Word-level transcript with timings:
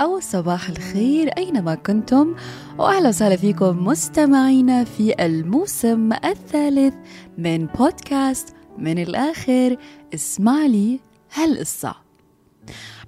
أو 0.00 0.20
صباح 0.20 0.68
الخير 0.68 1.28
أينما 1.28 1.74
كنتم 1.74 2.34
وأهلا 2.78 3.08
وسهلا 3.08 3.36
فيكم 3.36 3.84
مستمعينا 3.84 4.84
في 4.84 5.24
الموسم 5.24 6.12
الثالث 6.12 6.94
من 7.38 7.66
بودكاست 7.66 8.54
من 8.78 8.98
الآخر 8.98 9.76
اسمع 10.14 10.66
لي 10.66 11.00
هالقصة. 11.34 11.94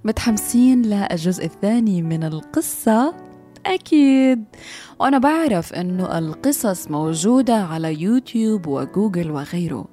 متحمسين 0.05 0.83
للجزء 0.83 1.45
الثاني 1.45 2.03
من 2.03 2.25
القصة؟ 2.25 3.15
أكيد. 3.67 4.45
وأنا 5.01 5.19
بعرف 5.19 5.73
أنه 5.73 6.19
القصص 6.19 6.91
موجودة 6.91 7.57
على 7.57 8.03
يوتيوب 8.03 8.67
وجوجل 8.67 9.31
وغيره 9.31 9.89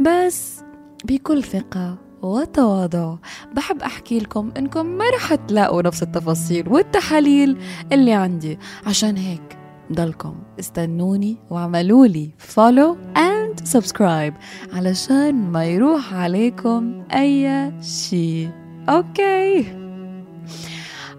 بس 0.00 0.60
بكل 1.04 1.42
ثقة. 1.42 2.05
وتواضع. 2.22 3.16
بحب 3.56 3.82
أحكي 3.82 4.18
لكم 4.18 4.52
إنكم 4.56 4.86
ما 4.86 5.04
رح 5.14 5.34
تلاقوا 5.34 5.82
نفس 5.82 6.02
التفاصيل 6.02 6.68
والتحاليل 6.68 7.56
اللي 7.92 8.12
عندي. 8.12 8.58
عشان 8.86 9.16
هيك 9.16 9.58
ضلكم 9.92 10.34
استنوني 10.60 11.36
واعملوا 11.50 12.06
لي 12.06 12.30
follow 12.38 12.96
and 13.16 13.60
subscribe 13.64 14.34
علشان 14.72 15.50
ما 15.52 15.64
يروح 15.64 16.14
عليكم 16.14 17.02
أي 17.12 17.72
شيء 17.82 18.50
okay. 18.88 19.66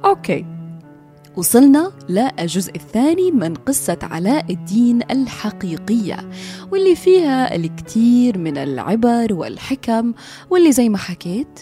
okay. 0.05 0.56
وصلنا 1.37 1.91
للجزء 2.09 2.75
الثاني 2.75 3.31
من 3.31 3.53
قصة 3.53 3.97
علاء 4.01 4.45
الدين 4.49 5.01
الحقيقية 5.11 6.29
واللي 6.71 6.95
فيها 6.95 7.55
الكثير 7.55 8.37
من 8.37 8.57
العبر 8.57 9.33
والحكم. 9.33 10.13
واللي 10.49 10.71
زي 10.71 10.89
ما 10.89 10.97
حكيت 10.97 11.59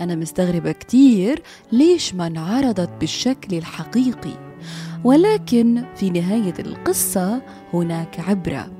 أنا 0.00 0.14
مستغربة 0.14 0.72
كتير 0.72 1.42
ليش 1.72 2.14
ما 2.14 2.26
انعرضت 2.26 2.90
بالشكل 3.00 3.56
الحقيقي. 3.56 4.54
ولكن 5.04 5.84
في 5.96 6.10
نهاية 6.10 6.54
القصة 6.58 7.42
هناك 7.74 8.20
عبرة. 8.20 8.70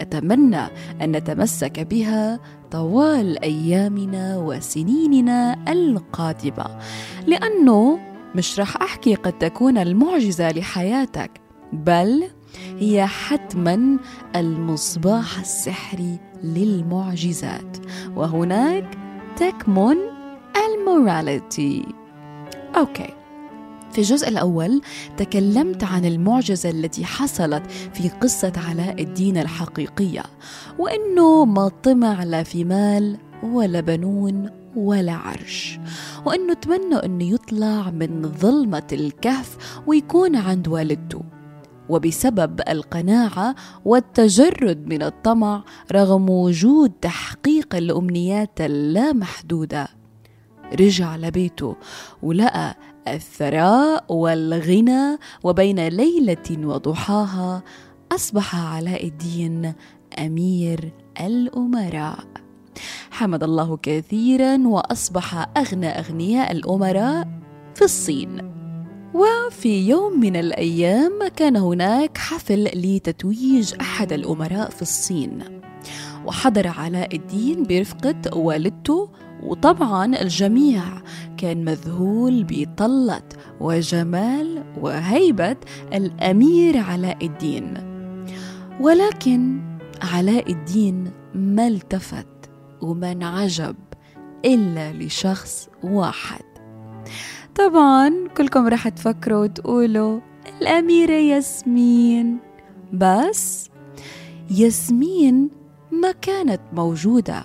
أتمنى 0.00 0.66
أن 1.02 1.12
نتمسك 1.12 1.80
بها 1.80 2.40
طوال 2.70 3.44
أيامنا 3.44 4.36
وسنيننا 4.36 5.72
القادمة 5.72 6.78
لأنه 7.26 7.98
مش 8.34 8.60
رح 8.60 8.76
أحكي 8.82 9.14
قد 9.14 9.32
تكون 9.38 9.78
المعجزة 9.78 10.50
لحياتك 10.50 11.30
بل 11.72 12.24
هي 12.78 13.06
حتما 13.06 13.98
المصباح 14.36 15.38
السحري 15.38 16.18
للمعجزات. 16.44 17.76
وهناك 18.16 18.98
تكمن 19.36 19.96
ال 20.56 20.69
morality. 20.69 21.84
okay. 22.76 23.14
في 23.92 23.98
الجزء 23.98 24.28
الأول 24.28 24.80
تكلمت 25.16 25.84
عن 25.84 26.04
المعجزة 26.04 26.70
التي 26.70 27.04
حصلت 27.04 27.70
في 27.70 28.08
قصة 28.08 28.52
علاء 28.68 29.02
الدين 29.02 29.38
الحقيقية 29.38 30.22
وإنه 30.78 31.44
ما 31.44 31.68
طمع 31.82 32.24
لا 32.24 32.42
في 32.42 32.64
مال 32.64 33.18
ولا 33.42 33.80
بنون 33.80 34.50
ولا 34.76 35.12
عرش 35.12 35.78
وأنه 36.24 36.54
تمنى 36.54 36.94
أنه 36.94 37.24
يطلع 37.24 37.90
من 37.90 38.22
ظلمة 38.22 38.86
الكهف 38.92 39.80
ويكون 39.86 40.36
عند 40.36 40.68
والدته. 40.68 41.22
وبسبب 41.88 42.60
القناعة 42.68 43.54
والتجرد 43.84 44.86
من 44.86 45.02
الطمع 45.02 45.64
رغم 45.92 46.30
وجود 46.30 46.90
تحقيق 46.90 47.74
الأمنيات 47.74 48.60
اللامحدودة. 48.60 49.88
رجع 50.80 51.16
لبيته 51.16 51.76
ولقى 52.22 52.76
الثراء 53.08 54.04
والغنى 54.08 55.18
وبين 55.44 55.88
ليلة 55.88 56.66
وضحاها 56.66 57.62
أصبح 58.12 58.56
علاء 58.56 59.06
الدين 59.06 59.72
أمير 60.18 60.92
الأمراء. 61.20 62.47
حمد 63.10 63.42
الله 63.42 63.76
كثيرا 63.82 64.58
وأصبح 64.66 65.48
أغنى 65.56 65.88
أغنياء 65.88 66.52
الأمراء 66.52 67.28
في 67.74 67.82
الصين. 67.84 68.52
وفي 69.14 69.88
يوم 69.88 70.20
من 70.20 70.36
الأيام 70.36 71.28
كان 71.36 71.56
هناك 71.56 72.18
حفل 72.18 72.64
لتتويج 72.64 73.74
أحد 73.80 74.12
الأمراء 74.12 74.70
في 74.70 74.82
الصين. 74.82 75.38
وحضر 76.26 76.68
علاء 76.68 77.16
الدين 77.16 77.62
برفقة 77.62 78.36
والدته 78.38 79.08
وطبعا 79.42 80.22
الجميع 80.22 80.82
كان 81.36 81.64
مذهول 81.64 82.46
بطلة 82.48 83.22
وجمال 83.60 84.64
وهيبة 84.80 85.56
الأمير 85.94 86.78
علاء 86.78 87.26
الدين. 87.26 87.74
ولكن 88.80 89.60
علاء 90.02 90.52
الدين 90.52 91.10
ما 91.34 91.68
التفت. 91.68 92.37
وما 92.82 93.12
انعجب 93.12 93.76
إلا 94.44 94.92
لشخص 94.92 95.68
واحد. 95.82 96.44
طبعا 97.54 98.28
كلكم 98.36 98.66
رح 98.66 98.88
تفكروا 98.88 99.42
وتقولوا 99.42 100.20
الأميرة 100.60 101.12
ياسمين 101.12 102.38
بس 102.92 103.70
ياسمين 104.50 105.50
ما 105.92 106.12
كانت 106.12 106.60
موجودة. 106.72 107.44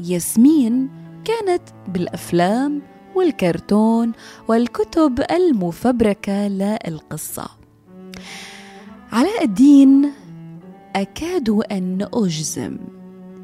ياسمين 0.00 0.88
كانت 1.24 1.62
بالأفلام 1.88 2.82
والكرتون 3.14 4.12
والكتب 4.48 5.22
المفبركة 5.30 6.48
للقصة. 6.48 7.48
علاء 9.12 9.44
الدين 9.44 10.12
أكاد 10.96 11.50
أن 11.50 12.08
أجزم 12.14 12.78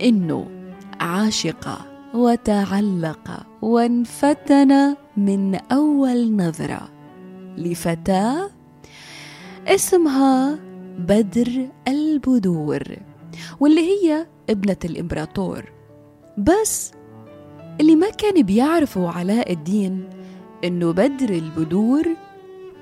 إنه 0.03 0.62
عاشق 1.03 1.87
وتعلق 2.15 3.47
وانفتن 3.63 4.97
من 5.17 5.55
أول 5.55 6.37
نظرة 6.37 6.89
لفتاة 7.57 8.51
اسمها 9.69 10.59
بدر 10.99 11.69
البدور 11.89 12.83
واللي 13.61 13.81
هي 13.81 14.27
ابنة 14.51 14.77
الإمبراطور. 14.85 15.73
بس 16.39 16.93
اللي 17.81 17.97
ما 17.97 18.11
كان 18.11 18.43
بيعرفوا 18.43 19.09
علاء 19.09 19.53
الدين 19.53 20.11
إنه 20.65 20.93
بدر 20.93 21.31
البدور 21.31 22.17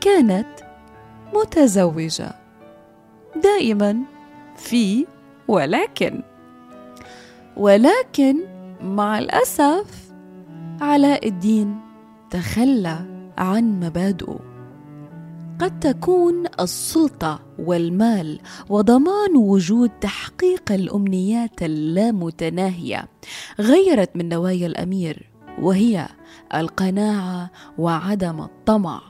كانت 0.01 0.49
متزوجة. 1.35 2.35
دائما 3.43 3.99
في 4.57 5.07
ولكن. 5.49 6.23
ولكن 7.57 8.37
مع 8.83 9.19
الأسف 9.19 10.13
علاء 10.81 11.29
الدين 11.29 11.81
تخلى 12.31 12.99
عن 13.39 13.81
مبادئه. 13.81 14.39
قد 15.61 15.81
تكون 15.81 16.45
السلطة 16.61 17.41
والمال 17.59 18.41
وضمان 18.69 19.37
وجود 19.37 19.91
تحقيق 20.01 20.73
الأمنيات 20.73 21.63
اللامتناهية 21.63 23.09
غيرت 23.61 24.17
من 24.17 24.29
نوايا 24.29 24.67
الأمير 24.67 25.31
وهي 25.63 26.09
القناعة 26.55 27.51
وعدم 27.79 28.41
الطمع. 28.41 29.01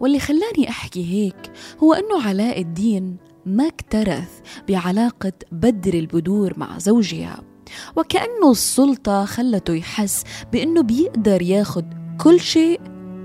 واللي 0.00 0.18
خلاني 0.18 0.68
أحكي 0.68 1.04
هيك 1.04 1.52
هو 1.82 1.92
أنه 1.92 2.22
علاء 2.22 2.60
الدين 2.60 3.16
ما 3.46 3.66
اكترث 3.66 4.40
بعلاقة 4.68 5.32
بدر 5.52 5.94
البدور 5.94 6.54
مع 6.56 6.78
زوجها. 6.78 7.47
وكأنه 7.96 8.50
السلطة 8.50 9.24
خلته 9.24 9.74
يحس 9.74 10.24
بأنه 10.52 10.82
بيقدر 10.82 11.42
ياخد 11.42 11.84
كل 12.18 12.40
شيء 12.40 12.80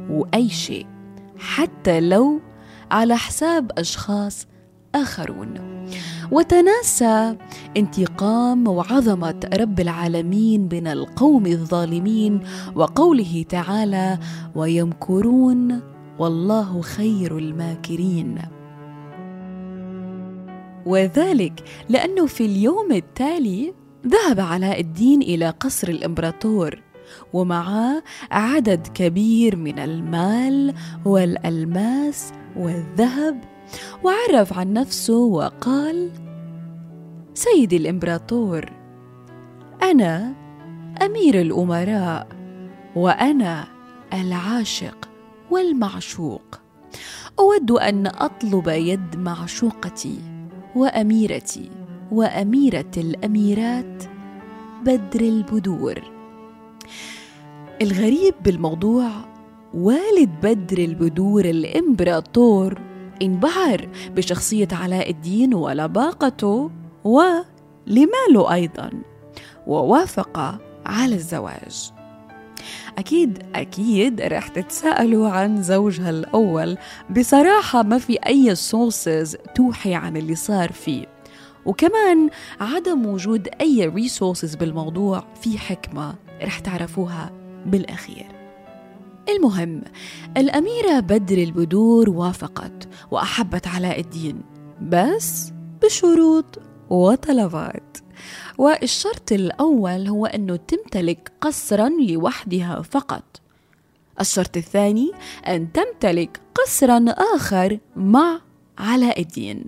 وأي 0.10 0.50
شيء 0.50 0.86
حتى 1.38 2.00
لو 2.00 2.42
على 2.92 3.18
حساب 3.18 3.72
أشخاص 3.78 4.48
آخرون. 4.96 5.74
وتناسى 6.32 7.38
انتقام 7.78 8.68
وعظمة 8.68 9.40
رب 9.54 9.80
العالمين 9.80 10.70
من 10.72 10.88
القوم 10.88 11.46
الظالمين 11.46 12.40
وقوله 12.76 13.46
تعالى 13.50 14.20
ويمكرون 14.56 15.82
والله 16.20 16.82
خير 16.82 17.38
الماكرين 17.38 18.38
وذلك 20.86 21.64
لأنه 21.90 22.26
في 22.26 22.46
اليوم 22.46 22.92
التالي 22.92 23.74
ذهب 24.08 24.40
علاء 24.40 24.80
الدين 24.80 25.22
إلى 25.22 25.50
قصر 25.50 25.88
الإمبراطور 25.88 26.82
ومعه 27.34 28.04
عدد 28.32 28.88
كبير 28.88 29.56
من 29.56 29.80
المال 29.80 30.74
والألماس 31.06 32.34
والذهب 32.58 33.44
وعرف 34.04 34.60
عن 34.60 34.74
نفسه 34.74 35.18
وقال 35.18 36.12
سيدي 37.34 37.78
الإمبراطور 37.78 38.70
أنا 39.84 40.34
أمير 41.02 41.42
الأمراء 41.42 42.28
وأنا 42.96 43.68
العاشق 44.14 45.10
والمعشوق. 45.52 46.60
أود 47.40 47.72
أن 47.72 48.08
أطلب 48.08 48.68
يد 48.68 49.16
معشوقتي 49.16 50.20
وأميرتي. 50.76 51.83
وأميرة 52.12 52.92
الأميرات 52.98 54.04
بدر 54.84 55.22
البدور. 55.22 56.02
الغريب 57.82 58.34
بالموضوع 58.46 59.10
والد 59.74 60.30
بدر 60.44 60.78
البدور 60.78 61.46
الإمبراطور 61.46 62.80
انبهر 63.22 63.90
بشخصية 64.16 64.68
علاء 64.72 65.10
الدين 65.12 65.54
ولباقته 65.54 66.72
ولماله 67.04 68.54
أيضا 68.54 68.92
ووافق 69.68 70.60
على 70.86 71.16
الزواج. 71.16 71.92
أكيد 72.98 73.44
أكيد 73.56 74.22
رح 74.22 74.48
تتساءلوا 74.48 75.30
عن 75.30 75.64
زوجها 75.64 76.10
الأول. 76.10 76.78
بصراحة 77.18 77.84
ما 77.84 77.98
في 77.98 78.18
أي 78.28 78.56
sources 78.56 79.38
توحي 79.56 79.94
عن 79.94 80.18
اللي 80.18 80.36
صار 80.36 80.72
فيه. 80.72 81.13
وكمان 81.66 82.30
عدم 82.60 83.06
وجود 83.06 83.50
أي 83.62 83.88
resources 83.88 84.56
بالموضوع 84.56 85.24
في 85.42 85.58
حكمة 85.58 86.16
رح 86.42 86.60
تعرفوها 86.60 87.32
بالأخير. 87.66 88.28
المهم 89.30 89.82
الأميرة 90.38 91.00
بدر 91.00 91.38
البدور 91.38 92.10
وافقت 92.10 92.88
وأحبت 93.12 93.68
علاء 93.68 94.00
الدين 94.00 94.42
بس 94.82 95.52
بشروط 95.84 96.60
وطلبات. 96.90 97.98
والشرط 98.58 99.32
الأول 99.32 100.08
هو 100.08 100.26
أنه 100.26 100.56
تمتلك 100.56 101.32
قصرا 101.42 101.90
لوحدها 101.90 102.82
فقط. 102.82 103.24
الشرط 104.22 104.58
الثاني 104.58 105.12
أن 105.48 105.72
تمتلك 105.72 106.42
قصرا 106.56 107.06
آخر 107.36 107.80
مع 107.96 108.40
علاء 108.78 109.22
الدين. 109.22 109.66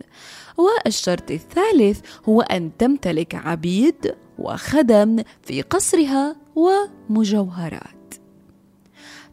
والشرط 0.58 1.32
الثالث 1.32 2.00
هو 2.30 2.42
أن 2.42 2.72
تمتلك 2.78 3.36
عبيد 3.36 4.16
وخدم 4.40 5.24
في 5.44 5.62
قصرها 5.62 6.36
ومجوهرات. 6.56 8.14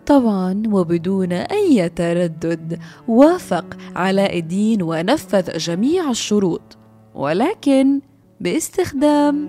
طبعا 0.06 0.62
وبدون 0.66 1.32
أي 1.32 1.88
تردد 1.88 2.78
وافق 3.08 3.76
علاء 3.96 4.38
الدين 4.38 4.82
ونفذ 4.82 5.58
جميع 5.58 6.10
الشروط 6.10 6.78
ولكن 7.14 8.00
باستخدام 8.40 9.48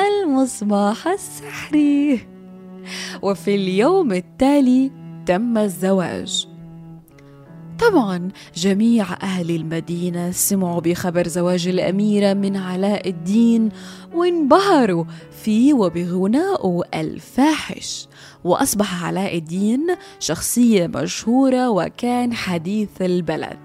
المصباح 0.00 1.08
السحري. 1.08 2.26
وفي 3.22 3.54
اليوم 3.54 4.12
التالي 4.12 4.90
تم 5.26 5.58
الزواج. 5.58 6.53
طبعا 7.90 8.28
جميع 8.54 9.06
أهل 9.22 9.50
المدينة 9.50 10.30
سمعوا 10.30 10.80
بخبر 10.80 11.28
زواج 11.28 11.68
الأميرة 11.68 12.32
من 12.32 12.56
علاء 12.56 13.08
الدين 13.08 13.68
وانبهروا 14.14 15.04
فيه 15.42 15.74
وبغنائه 15.74 16.80
الفاحش. 16.94 18.08
وأصبح 18.44 19.04
علاء 19.04 19.38
الدين 19.38 19.86
شخصية 20.20 20.86
مشهورة 20.86 21.70
وكان 21.70 22.32
حديث 22.32 23.02
البلد. 23.02 23.58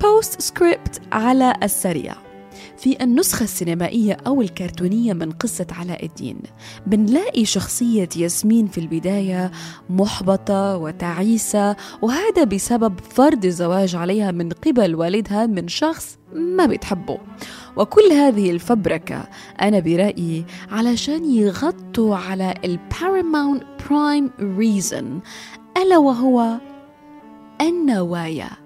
postscript 0.00 1.02
على 1.12 1.54
السريع. 1.62 2.31
في 2.82 3.02
النسخة 3.02 3.44
السينمائية 3.44 4.16
أو 4.26 4.42
الكرتونية 4.42 5.12
من 5.12 5.30
قصة 5.30 5.66
علاء 5.70 6.06
الدين. 6.06 6.38
بنلاقي 6.86 7.44
شخصية 7.44 8.08
ياسمين 8.16 8.66
في 8.66 8.78
البداية 8.78 9.50
محبطة 9.90 10.76
وتعيسة 10.76 11.76
وهذا 12.02 12.44
بسبب 12.44 13.00
فرض 13.00 13.44
الزواج 13.44 13.96
عليها 13.96 14.30
من 14.30 14.48
قبل 14.48 14.94
والدها 14.94 15.46
من 15.46 15.68
شخص 15.68 16.18
ما 16.34 16.66
بتحبه. 16.66 17.18
وكل 17.76 18.12
هذه 18.12 18.50
الفبركة 18.50 19.28
أنا 19.62 19.78
برأيي 19.80 20.44
علشان 20.70 21.24
يغطوا 21.24 22.16
على 22.16 22.54
ال 22.64 22.74
paramount 22.74 23.62
prime 23.90 24.30
reason 24.40 25.20
ألا 25.76 25.98
وهو 25.98 26.58
النوايا. 27.60 28.61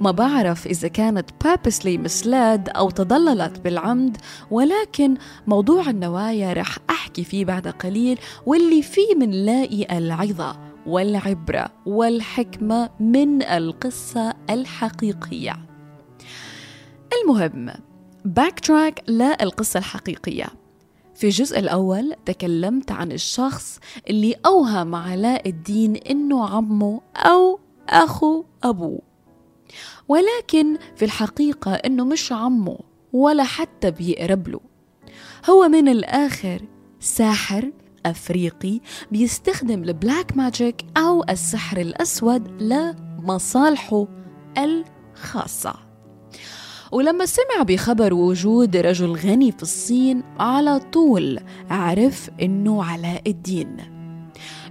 ما 0.00 0.10
بعرف 0.10 0.66
إذا 0.66 0.88
كانت 0.88 1.30
purposely 1.44 1.98
misled 2.06 2.76
أو 2.76 2.90
تضللت 2.90 3.60
بالعمد 3.60 4.16
ولكن 4.50 5.16
موضوع 5.46 5.90
النوايا 5.90 6.52
رح 6.52 6.78
أحكي 6.90 7.24
فيه 7.24 7.44
بعد 7.44 7.68
قليل 7.68 8.18
واللي 8.46 8.82
فيه 8.82 9.14
منلاقي 9.14 9.98
العظة 9.98 10.56
والعبرة 10.86 11.70
والحكمة 11.86 12.90
من 13.00 13.42
القصة 13.42 14.34
الحقيقية. 14.50 15.56
المهم 17.22 17.70
باك 18.24 18.60
تراك 18.60 19.04
للقصة 19.08 19.78
الحقيقية. 19.78 20.46
في 21.14 21.24
الجزء 21.26 21.58
الأول 21.58 22.14
تكلمت 22.26 22.92
عن 22.92 23.12
الشخص 23.12 23.78
اللي 24.08 24.34
أوهم 24.46 24.94
علاء 24.94 25.48
الدين 25.48 25.96
إنه 25.96 26.48
عمه 26.48 27.00
أو 27.16 27.60
أخو 27.88 28.44
أبوه. 28.64 29.09
ولكن 30.10 30.78
في 30.96 31.04
الحقيقة 31.04 31.74
إنه 31.74 32.04
مش 32.04 32.32
عمه 32.32 32.78
ولا 33.12 33.44
حتى 33.44 33.90
بيقرب 33.90 34.48
له. 34.48 34.60
هو 35.50 35.68
من 35.68 35.88
الآخر 35.88 36.60
ساحر 37.00 37.72
أفريقي 38.06 38.80
بيستخدم 39.12 39.82
ال 39.82 39.91
black 39.91 40.36
magic 40.36 40.84
أو 40.96 41.24
السحر 41.30 41.80
الأسود 41.80 42.62
لمصالحه 42.62 44.06
الخاصة. 44.58 45.74
ولما 46.92 47.26
سمع 47.26 47.62
بخبر 47.62 48.14
وجود 48.14 48.76
رجل 48.76 49.12
غني 49.12 49.52
في 49.52 49.62
الصين 49.62 50.22
على 50.38 50.80
طول 50.92 51.40
عرف 51.70 52.30
إنه 52.42 52.84
علاء 52.84 53.22
الدين. 53.26 53.76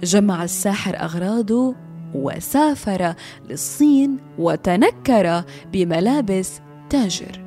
جمع 0.04 0.44
الساحر 0.44 0.96
أغراضه 0.96 1.76
وسافر 2.16 3.14
للصين 3.50 4.18
وتنكر 4.38 5.44
بملابس 5.74 6.62
تاجر. 6.90 7.46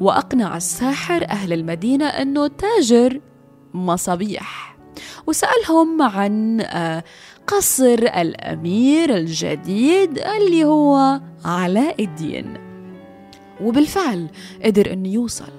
وأقنع 0.00 0.56
الساحر 0.56 1.24
أهل 1.24 1.52
المدينة 1.52 2.04
أنه 2.04 2.46
تاجر 2.46 3.20
مصابيح. 3.74 4.76
وسألهم 5.26 6.02
عن 6.02 6.60
آه، 6.60 7.04
قصر 7.46 7.98
الأمير 7.98 9.16
الجديد 9.16 10.18
اللي 10.18 10.64
هو 10.64 11.20
علاء 11.44 12.04
الدين. 12.04 12.54
وبالفعل 13.60 14.28
قدر 14.64 14.92
إنه 14.92 15.08
يوصل. 15.08 15.52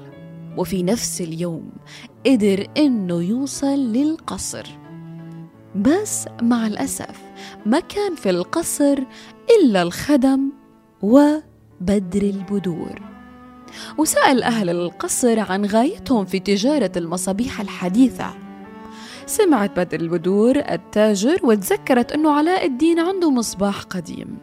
وفي 0.58 0.84
نفس 0.84 1.22
اليوم 1.22 1.70
قدر 2.25 2.68
إنه 2.78 3.24
يوصل 3.24 3.94
للقصر. 3.94 4.68
بس 5.75 6.28
مع 6.42 6.68
الأسف 6.68 7.25
ما 7.65 7.80
كان 7.80 8.15
في 8.15 8.30
القصر 8.30 9.00
إلا 9.60 9.82
الخدم 9.82 10.50
وبدر 11.01 12.22
البدور. 12.22 13.01
وسأل 13.98 14.44
أهل 14.44 14.70
القصر 14.70 15.39
عن 15.39 15.65
غايتهم 15.65 16.25
في 16.25 16.39
تجارة 16.39 16.92
المصابيح 16.98 17.62
الحديثة. 17.62 18.34
سمعت 19.25 19.80
بدر 19.80 20.00
البدور 20.00 20.58
التاجر 20.58 21.39
وتذكرت 21.44 22.12
أنه 22.12 22.32
علاء 22.32 22.65
الدين 22.65 23.00
عنده 23.00 23.32
مصباح 23.32 23.82
قديم. 23.82 24.38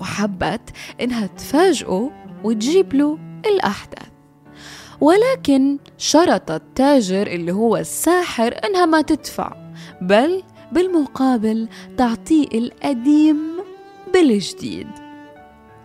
وحبت 0.00 0.70
إنها 1.00 1.26
تفاجئه 1.26 2.10
وتجيب 2.44 2.94
له 2.94 3.18
الأحدث 3.46 4.08
ولكن 5.00 5.78
شرط 5.98 6.50
التاجر 6.50 7.26
اللي 7.26 7.52
هو 7.52 7.76
الساحر 7.76 8.56
إنها 8.64 8.86
ما 8.86 9.00
تدفع 9.00 9.52
بل 10.02 10.42
بالمقابل 10.72 11.68
تعطيه 11.96 12.46
القديم 12.54 13.36
بالجديد. 14.14 14.88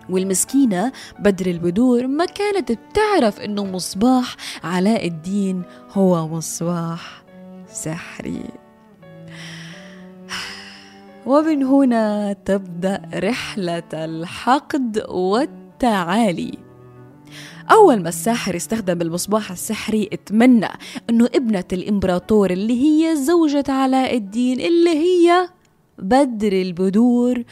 والمسكينة 0.10 0.92
بدر 1.20 1.46
البدور 1.46 2.08
ما 2.08 2.26
كانت 2.26 2.72
بتعرف 2.72 3.40
إنه 3.40 3.66
مصباح 3.66 4.36
علاء 4.64 5.08
الدين 5.08 5.64
هو 5.92 6.28
مصباح 6.28 7.24
سحري. 7.68 8.42
ومن 11.26 11.64
هنا 11.64 12.34
تبدأ 12.34 13.02
رحلة 13.14 13.84
الحقد 13.94 15.04
والتعالي. 15.10 16.65
أول 17.72 18.02
ما 18.04 18.10
الساحر 18.10 18.56
استخدم 18.56 19.02
المصباح 19.02 19.52
السحري 19.52 20.10
اتمنى 20.14 20.70
أنه 21.10 21.26
ابنة 21.26 21.64
الإمبراطور 21.74 22.52
اللي 22.52 22.82
هي 22.84 23.16
زوجة 23.16 23.64
علاء 23.68 24.16
الدين 24.16 24.60
اللي 24.60 24.90
هي 24.90 25.50
بدر 26.00 26.54
البدور 26.54 27.44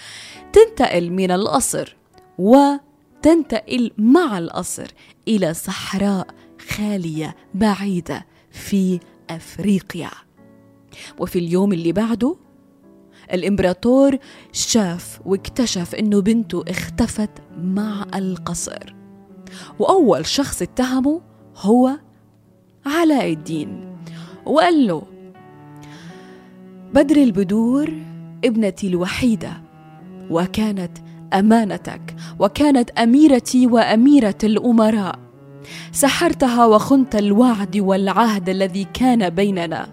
تنتقل 0.53 1.10
من 1.12 1.32
القصر 1.32 1.96
وتنتقل 2.38 3.91
مع 3.98 4.38
القصر 4.38 4.88
إلى 5.27 5.53
صحراء 5.53 6.27
خالية 6.70 7.36
بعيدة 7.53 8.25
في 8.51 9.00
أفريقيا. 9.29 10.10
وفي 11.20 11.39
اليوم 11.39 11.74
اللي 11.74 11.91
بعده 11.91 12.36
الإمبراطور 13.34 14.17
شاف 14.51 15.20
واكتشف 15.25 15.96
إنه 15.96 16.22
بنته 16.22 16.63
اختفت 16.67 17.29
مع 17.58 18.05
القصر. 18.15 19.02
وأول 19.79 20.25
شخص 20.25 20.62
اتهمه 20.62 21.22
هو 21.57 21.91
علاء 22.86 23.31
الدين 23.33 23.98
وقال 24.45 24.88
له 24.88 25.03
بدر 26.93 27.17
البدور 27.17 27.93
ابنتي 28.45 28.88
الوحيدة 28.88 29.53
وكانت 30.29 30.98
أمانتك 31.33 32.15
وكانت 32.39 32.89
أميرتي 32.89 33.67
وأميرة 33.67 34.38
الأمراء 34.43 35.19
سحرتها 35.91 36.65
وخنت 36.65 37.15
الوعد 37.15 37.77
والعهد 37.77 38.50
الذي 38.50 38.83
كان 38.83 39.29
بيننا 39.29 39.88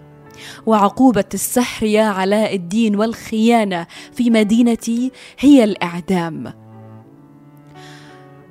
وعقوبة 0.65 1.25
السحر 1.33 1.85
يا 1.85 2.03
علاء 2.03 2.55
الدين 2.55 2.95
والخيانة 2.95 3.87
في 4.13 4.29
مدينتي 4.29 5.11
هي 5.39 5.63
الإعدام. 5.63 6.53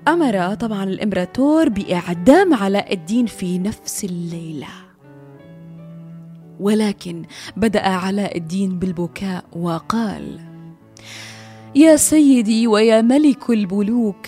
أمر 0.08 0.54
طبعا 0.54 0.84
الإمبراطور 0.84 1.68
بإعدام 1.68 2.54
علاء 2.54 2.94
الدين 2.94 3.26
في 3.26 3.58
نفس 3.58 4.04
الليلة. 4.04 4.66
ولكن 6.60 7.22
بدأ 7.56 7.88
علاء 7.88 8.36
الدين 8.38 8.78
بالبكاء 8.78 9.44
وقال 9.52 10.40
يا 11.74 11.96
سيدي 11.96 12.66
ويا 12.66 13.00
ملك 13.02 13.50
الملوك 13.50 14.26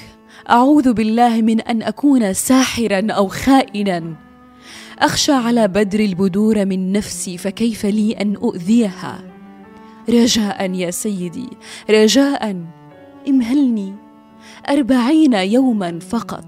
أعوذ 0.50 0.93
بالله 0.93 1.43
من 1.43 1.61
أن 1.61 1.83
أكون 1.83 2.33
ساحرا 2.33 3.12
أو 3.12 3.29
خائنا. 3.29 4.14
أخشى 4.99 5.33
على 5.33 5.69
بدر 5.69 6.00
البدور 6.00 6.67
من 6.67 6.93
نفسي 6.93 7.38
فكيف 7.38 7.87
لي 7.87 8.12
أن 8.12 8.37
أؤذيها؟ 8.37 9.25
رجاء 10.09 10.71
يا 10.71 10.91
سيدي 10.91 11.49
رجاء. 11.91 12.57
امهلني. 13.29 14.01
أربعين 14.71 15.35
يوما 15.35 15.99
فقط. 15.99 16.45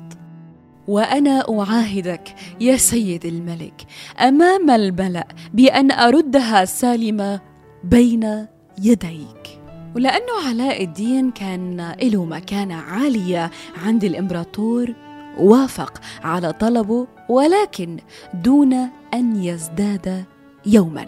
وأنا 0.88 1.44
أعاهدك 1.50 2.34
يا 2.60 2.76
سيد 2.76 3.24
الملك 3.26 3.86
أمام 4.20 4.70
الملا 4.70 5.28
بأن 5.54 5.90
أردها 5.92 6.64
سالمة 6.64 7.40
بين 7.84 8.46
يديك. 8.82 9.60
ولأنه 9.96 10.48
علاء 10.48 10.84
الدين 10.84 11.30
كان 11.30 11.94
له 12.02 12.24
مكانه 12.24 12.74
عالية 12.74 13.50
عند 13.84 14.04
الإمبراطور 14.04 14.94
وافق 15.38 16.00
على 16.24 16.52
طلبه 16.52 17.06
ولكن 17.28 17.96
دون 18.34 18.72
أن 19.14 19.42
يزداد 19.44 20.24
يوما. 20.66 21.06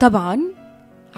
طبعا 0.00 0.40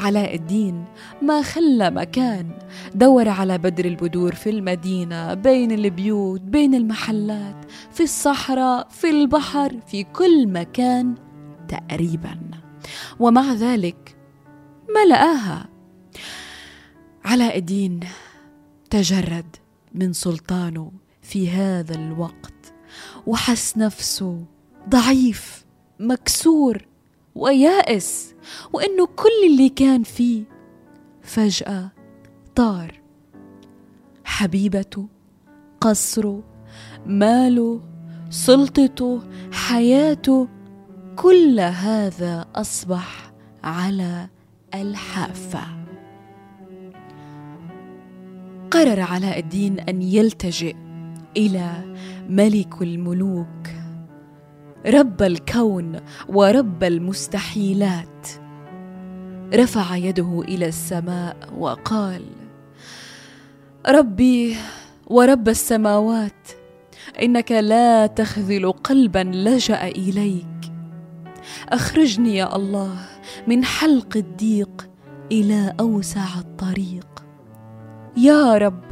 علاء 0.01 0.35
الدين. 0.35 0.85
ما 1.23 1.43
خلى 1.43 1.91
مكان. 1.91 2.51
دور 2.95 3.29
على 3.29 3.59
بدر 3.59 3.85
البدور 3.85 4.35
في 4.35 4.51
المدينة 4.51 5.35
بين 5.35 5.73
البيوت 5.73 6.41
بين 6.41 6.75
المحلات 6.75 7.57
في 7.93 8.03
الصحراء 8.03 8.89
في 8.89 9.11
البحر 9.11 9.81
في 9.87 10.05
كل 10.05 10.49
مكان 10.49 11.15
تقريبا. 11.69 12.41
ومع 13.21 13.53
ذلك 13.53 14.17
ما 14.95 15.15
لقاها 15.15 15.69
علاء 17.25 17.59
الدين 17.59 18.01
تجرد 18.91 19.57
من 19.95 20.13
سلطانه 20.13 20.93
في 21.23 21.51
هذا 21.51 21.95
الوقت 21.95 22.73
وحس 23.27 23.79
نفسه 23.79 24.45
ضعيف 24.89 25.65
مكسور. 26.01 26.90
ويائس 27.41 28.35
وإنه 28.73 29.07
كل 29.07 29.47
اللي 29.51 29.69
كان 29.69 30.03
فيه 30.03 30.45
فجأة 31.23 31.91
طار. 32.55 33.01
حبيبته 34.25 35.07
قصره 35.81 36.43
ماله 37.07 37.81
سلطته 38.31 39.23
حياته 39.53 40.49
كل 41.17 41.61
هذا 41.61 42.47
أصبح 42.55 43.33
على 43.65 44.29
الحافة. 44.75 45.63
قرر 48.71 49.01
علاء 49.01 49.39
الدين 49.39 49.81
أن 49.81 50.03
يلتجئ 50.03 50.77
إلى 51.37 51.97
ملك 52.29 52.83
الملوك. 52.83 53.80
رب 54.87 55.23
الكون 55.23 56.01
ورب 56.29 56.85
المستحيلات. 56.85 58.29
رفع 59.55 59.97
يده 59.97 60.43
إلى 60.49 60.67
السماء 60.67 61.37
وقال 61.59 62.25
ربي 63.89 64.57
ورب 65.07 65.49
السماوات 65.49 66.49
إنك 67.23 67.53
لا 67.53 68.07
تخذل 68.07 68.73
قلبا 68.73 69.19
لجأ 69.35 69.87
إليك. 69.87 70.73
أخرجني 71.69 72.37
يا 72.37 72.57
الله 72.57 72.97
من 73.47 73.65
حلق 73.65 74.17
الضيق 74.17 74.89
إلى 75.33 75.75
أوسع 75.81 76.39
الطريق. 76.39 77.25
يا 78.17 78.59
رب 78.59 78.83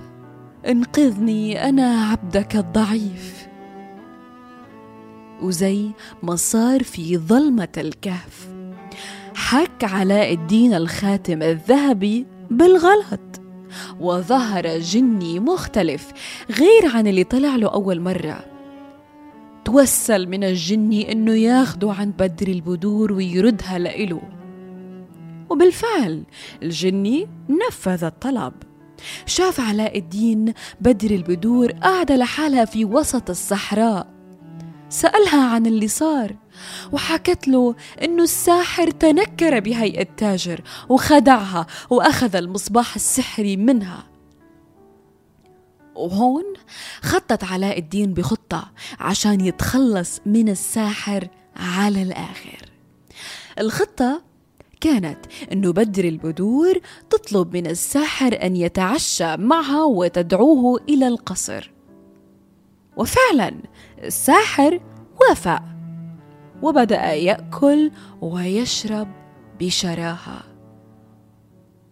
انقذني 0.68 1.68
أنا 1.68 2.04
عبدك 2.04 2.57
الضعيف. 2.57 3.48
وزي 5.42 5.90
ما 6.23 6.37
صار 6.37 6.83
في 6.83 7.18
ظلمة 7.18 7.68
الكهف. 7.76 8.49
حك 9.35 9.85
علاء 9.85 10.35
الدين 10.35 10.75
الخاتم 10.75 11.42
الذهبي 11.42 12.26
بالغلط. 12.50 13.40
وظهر 14.00 14.78
جني 14.78 15.40
مختلف 15.40 16.12
غير 16.50 16.97
عن 16.97 17.07
اللي 17.07 17.25
طلع 17.25 17.57
له 17.57 17.68
أول 17.68 18.00
مرة. 18.00 18.45
توسل 19.64 20.26
من 20.28 20.45
الجني 20.45 21.12
إنه 21.12 21.35
ياخده 21.35 21.92
عن 21.92 22.11
بدر 22.11 22.49
البدور 22.49 23.12
ويردها 23.12 23.78
لإله. 23.78 24.23
وبالفعل 25.50 26.25
الجني 26.62 27.28
نفذ 27.49 28.04
الطلب. 28.04 28.52
شاف 29.26 29.61
علاء 29.61 29.99
الدين 29.99 30.52
بدر 30.80 31.11
البدور 31.11 31.71
قاعدة 31.73 32.16
لحالها 32.16 32.64
في 32.64 32.85
وسط 32.85 33.30
الصحراء. 33.30 34.18
سألها 34.88 35.54
عن 35.54 35.66
اللي 35.66 35.88
صار 35.88 36.37
وحكت 36.92 37.49
له 37.49 37.75
إنه 38.02 38.23
الساحر 38.23 38.90
تنكر 38.90 39.61
بهيئة 39.61 40.09
تاجر 40.16 40.61
وخدعها 40.88 41.66
وأخذ 41.90 42.37
المصباح 42.37 42.95
السحري 42.95 43.57
منها. 43.57 44.07
وهون 45.95 46.45
خطط 47.02 47.45
علاء 47.45 47.78
الدين 47.78 48.14
بخطة 48.14 48.73
عشان 49.00 49.40
يتخلص 49.40 50.21
من 50.26 50.49
الساحر 50.49 51.28
على 51.57 52.02
الآخر. 52.02 52.59
الخطة 53.59 54.23
كانت 54.80 55.18
أنه 55.52 55.73
بدر 55.73 56.04
البدور 56.04 56.80
تطلب 57.11 57.57
من 57.57 57.66
الساحر 57.66 58.38
أن 58.42 58.57
يتعشى 58.57 59.37
معها 59.37 59.85
وتدعوه 59.85 60.80
إلى 60.88 61.09
القصر. 61.09 61.78
وفعلا 62.99 63.52
الساحر 64.05 64.81
وافق 65.21 65.62
وبدأ 66.62 67.12
يأكل 67.12 67.90
ويشرب 68.21 69.09
بشراهة. 69.61 70.40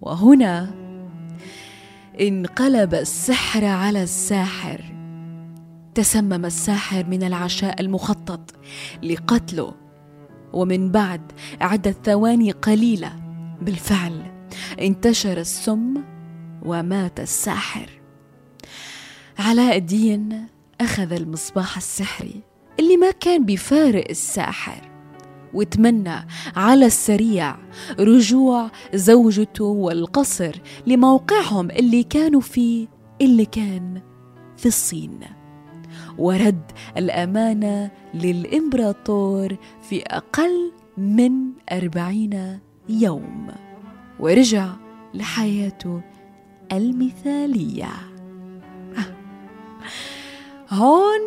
وهنا 0.00 0.74
انقلب 2.20 2.94
السحر 2.94 3.64
على 3.64 4.02
الساحر. 4.02 4.84
تسمم 5.94 6.44
الساحر 6.44 7.06
من 7.06 7.22
العشاء 7.22 7.80
المخطط 7.80 8.54
لقتله 9.02 9.74
ومن 10.52 10.90
بعد 10.90 11.32
عدة 11.60 11.94
ثواني 12.04 12.50
قليلة. 12.50 13.12
بالفعل 13.62 14.22
انتشر 14.80 15.38
السم 15.38 15.94
ومات 16.62 17.20
الساحر. 17.20 17.90
علاء 19.38 19.76
الدين 19.76 20.55
أخذ 20.80 21.12
المصباح 21.12 21.76
السحري 21.76 22.40
اللي 22.80 22.96
ما 22.96 23.10
كان 23.10 23.44
بيفارق 23.44 24.04
الساحر 24.10 24.90
وتمنى 25.54 26.26
على 26.56 26.86
السريع 26.86 27.56
رجوع 27.98 28.70
زوجته 28.94 29.64
والقصر 29.64 30.56
لموقعهم 30.86 31.70
اللي 31.70 32.02
كانوا 32.02 32.40
فيه 32.40 32.88
اللي 33.20 33.44
كان 33.44 34.02
في 34.56 34.66
الصين. 34.66 35.20
ورد 36.18 36.62
الأمانة 36.96 37.90
للإمبراطور 38.14 39.56
في 39.88 40.02
أقل 40.02 40.72
من 40.96 41.32
أربعين 41.72 42.60
يوم 42.88 43.48
ورجع 44.20 44.68
لحياته 45.14 46.00
المثالية. 46.72 48.15
هون 50.70 51.20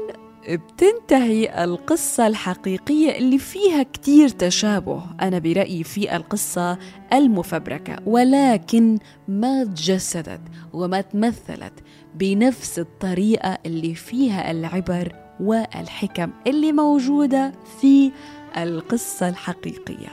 بتنتهي 0.49 1.63
القصة 1.63 2.27
الحقيقية 2.27 3.17
اللي 3.17 3.37
فيها 3.37 3.83
كتير 3.83 4.29
تشابه 4.29 5.03
أنا 5.21 5.39
برأيي 5.39 5.83
في 5.83 6.15
القصة 6.15 6.77
المفبركة 7.13 7.95
ولكن 8.05 8.99
ما 9.27 9.63
تجسدت 9.63 10.41
وما 10.73 11.01
تمثلت 11.01 11.73
بنفس 12.15 12.79
الطريقة 12.79 13.57
اللي 13.65 13.95
فيها 13.95 14.51
العبر 14.51 15.15
والحكم 15.39 16.31
اللي 16.47 16.71
موجودة 16.71 17.51
في 17.81 18.11
القصة 18.57 19.29
الحقيقية 19.29 20.09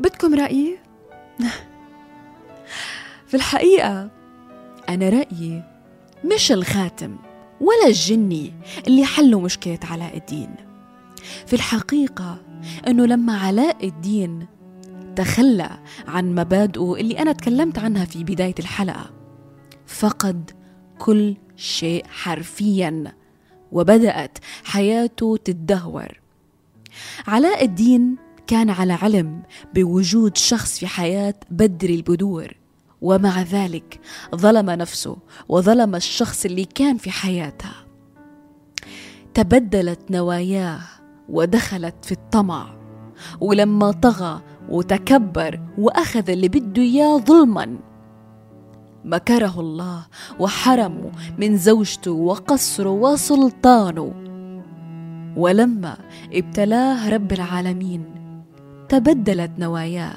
بدكم 0.00 0.34
رأيي؟ 0.34 0.78
في 3.28 3.34
الحقيقة 3.34 4.10
أنا 4.88 5.08
رأيي 5.08 5.71
مش 6.24 6.52
الخاتم 6.52 7.16
ولا 7.60 7.86
الجني 7.86 8.52
اللي 8.86 9.04
حلوا 9.04 9.40
مشكلة 9.40 9.78
علاء 9.84 10.16
الدين. 10.16 10.54
في 11.46 11.52
الحقيقة 11.52 12.42
أنه 12.86 13.06
لما 13.06 13.38
علاء 13.38 13.86
الدين 13.86 14.46
تخلى 15.16 15.70
عن 16.08 16.34
مبادئه 16.34 16.94
اللي 16.94 17.18
أنا 17.18 17.32
تكلمت 17.32 17.78
عنها 17.78 18.04
في 18.04 18.24
بداية 18.24 18.54
الحلقة 18.58 19.10
فقد 19.86 20.50
كل 20.98 21.36
شيء 21.56 22.06
حرفيا 22.06 23.12
وبدأت 23.72 24.38
حياته 24.64 25.36
تتدهور. 25.36 26.20
علاء 27.26 27.64
الدين 27.64 28.16
كان 28.46 28.70
على 28.70 28.92
علم 28.92 29.42
بوجود 29.74 30.36
شخص 30.36 30.78
في 30.78 30.86
حياة 30.86 31.34
بدر 31.50 31.90
البدور. 31.90 32.56
ومع 33.02 33.42
ذلك 33.42 34.00
ظلم 34.34 34.70
نفسه 34.70 35.16
وظلم 35.48 35.94
الشخص 35.94 36.44
اللي 36.44 36.64
كان 36.64 36.96
في 36.96 37.10
حياتها 37.10 37.86
تبدلت 39.34 40.10
نواياه 40.10 40.80
ودخلت 41.28 42.04
في 42.04 42.12
الطمع 42.12 42.74
ولما 43.40 43.92
طغى 43.92 44.40
وتكبر 44.68 45.60
وأخذ 45.78 46.30
اللي 46.30 46.48
بده 46.48 46.82
إياه 46.82 47.18
ظلما 47.18 47.78
مكره 49.04 49.60
الله 49.60 50.06
وحرمه 50.38 51.10
من 51.38 51.56
زوجته 51.56 52.10
وقصره 52.10 52.90
وسلطانه. 52.90 54.14
ولما 55.36 55.96
ابتلاه 56.32 57.10
رب 57.10 57.32
العالمين 57.32 58.21
تبدلت 58.92 59.50
نواياه 59.58 60.14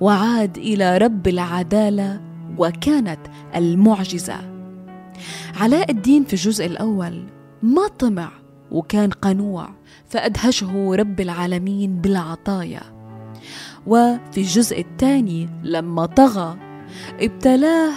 وعاد 0.00 0.58
إلى 0.58 0.98
رب 0.98 1.28
العدالة 1.28 2.20
وكانت 2.58 3.20
المعجزة. 3.56 4.36
علاء 5.60 5.90
الدين 5.90 6.24
في 6.24 6.32
الجزء 6.32 6.66
الأول 6.66 7.24
ما 7.62 7.88
طمع 7.98 8.30
وكان 8.70 9.10
قنوع 9.10 9.68
فأدهشه 10.08 10.94
رب 10.94 11.20
العالمين 11.20 12.00
بالعطايا. 12.00 12.82
وفي 13.86 14.38
الجزء 14.38 14.80
الثاني 14.80 15.48
لما 15.62 16.06
طغى 16.06 16.56
ابتلاه 17.20 17.92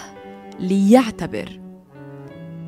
ليعتبر. 0.59 1.59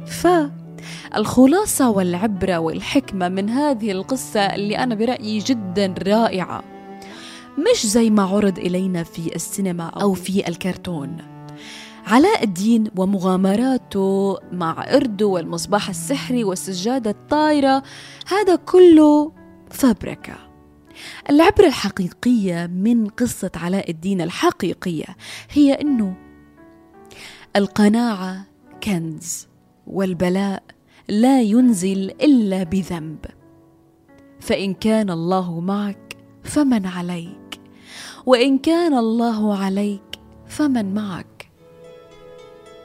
فالخلاصة 0.06 1.90
والعبرة 1.90 2.58
والحكمة 2.58 3.30
من 3.30 3.50
هذه 3.50 3.92
القصة 3.92 4.40
اللي 4.40 4.78
أنا 4.78 4.96
برأيي 4.96 5.40
جدا 5.40 5.94
رائعة. 6.08 6.71
مش 7.62 7.86
زي 7.86 8.10
ما 8.10 8.24
عرض 8.24 8.60
إلينا 8.60 9.04
في 9.04 9.36
السينما 9.36 9.84
أو 9.84 10.14
في 10.14 10.48
الكرتون. 10.48 11.18
علاء 12.08 12.44
الدين 12.44 12.84
ومغامراته 12.98 14.38
مع 14.52 14.96
إردو 14.96 15.32
والمصباح 15.32 15.90
السحري 15.90 16.44
والسجادة 16.44 17.12
الطايرة 17.12 17.84
هذا 18.28 18.56
كله 18.56 19.32
فبركة 19.72 20.36
العبرة 21.30 21.68
الحقيقية 21.68 22.68
من 22.68 23.08
قصة 23.08 23.52
علاء 23.56 23.92
الدين 23.92 24.22
الحقيقية 24.22 25.06
هي 25.52 25.74
أنه 25.74 26.16
القناعة 27.56 28.46
كنز 28.84 29.48
والبلاء 29.88 30.64
لا 31.10 31.42
ينزل 31.42 32.12
إلا 32.22 32.64
بذنب. 32.64 33.26
فإن 34.40 34.74
كان 34.74 35.10
الله 35.10 35.60
معك 35.60 36.18
فمن 36.44 36.86
عليك. 36.86 37.41
وإن 38.26 38.58
كان 38.58 38.94
الله 38.98 39.58
عليك 39.58 40.02
فمن 40.48 40.94
معك. 40.94 41.26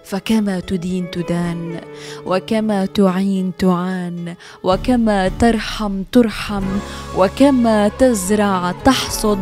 فكما 0.05 0.61
تدين 0.61 1.11
تدان 1.11 1.81
وكما 2.27 2.87
تعين 2.87 3.53
تعان 3.59 4.35
وكما 4.63 5.29
ترحم 5.29 6.03
ترحم 6.13 6.65
وكما 7.19 7.89
تزرع 7.89 8.73
تحصد 8.85 9.39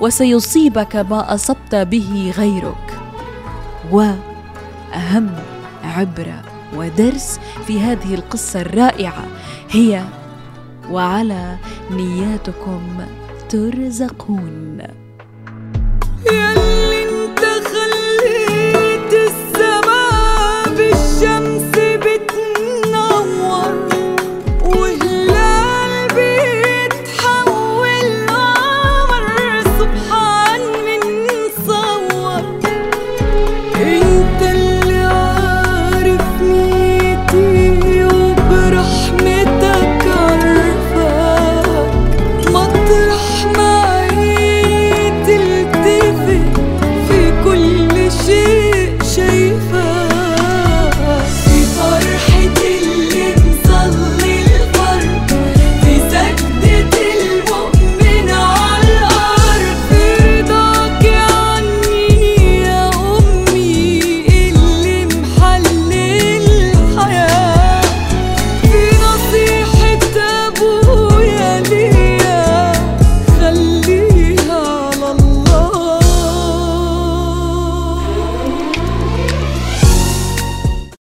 وسيصيبك 0.00 0.96
ما 0.96 1.34
أصبت 1.34 1.74
به 1.74 2.32
غيرك. 2.36 3.00
وأهم 3.92 5.30
عبرة 5.84 6.42
ودرس 6.76 7.40
في 7.66 7.80
هذه 7.80 8.14
القصة 8.14 8.60
الرائعة 8.60 9.26
هي 9.70 10.04
وعلى 10.90 11.56
نياتكم 11.90 12.82
ترزقون. 13.48 15.07